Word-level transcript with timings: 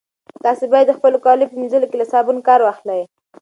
تاسي 0.43 0.65
باید 0.73 0.85
د 0.89 0.93
خپلو 0.97 1.17
کاليو 1.25 1.49
په 1.51 1.55
مینځلو 1.61 1.89
کې 1.89 1.97
له 2.01 2.05
صابون 2.11 2.37
کار 2.47 2.59
واخلئ. 2.63 3.01